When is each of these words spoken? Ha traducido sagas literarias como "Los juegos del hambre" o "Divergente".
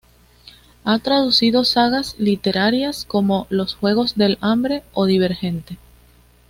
Ha 0.83 0.97
traducido 0.97 1.63
sagas 1.63 2.15
literarias 2.17 3.05
como 3.05 3.45
"Los 3.51 3.75
juegos 3.75 4.15
del 4.15 4.39
hambre" 4.41 4.81
o 4.95 5.05
"Divergente". 5.05 5.77